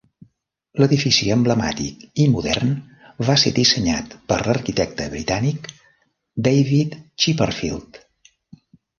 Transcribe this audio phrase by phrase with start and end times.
[0.83, 2.71] L'edifici emblemàtic i modern
[3.27, 5.69] va ser dissenyat per l'arquitecte britànic
[6.49, 8.01] David Chipperfield.